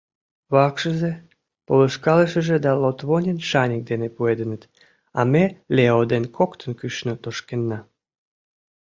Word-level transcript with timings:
Вакшызе, 0.53 1.11
полышкалышыже 1.65 2.57
да 2.65 2.71
Лотвонен 2.81 3.37
шаньык 3.49 3.81
дене 3.89 4.07
пуэденыт, 4.15 4.63
а 5.19 5.21
ме 5.31 5.43
Лео 5.75 6.01
ден 6.11 6.23
коктын 6.37 6.71
кӱшнӧ 6.79 7.13
тошкенна. 7.23 7.79